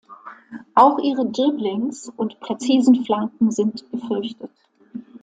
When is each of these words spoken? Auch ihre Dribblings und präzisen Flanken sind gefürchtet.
Auch 0.73 0.97
ihre 0.97 1.29
Dribblings 1.29 2.11
und 2.17 2.39
präzisen 2.39 3.05
Flanken 3.05 3.51
sind 3.51 3.85
gefürchtet. 3.91 4.49